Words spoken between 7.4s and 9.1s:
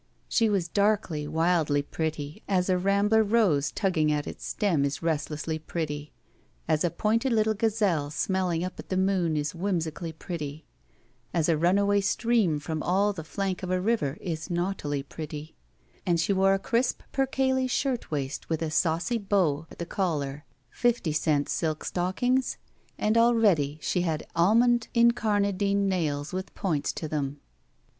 gazelle smelling up at the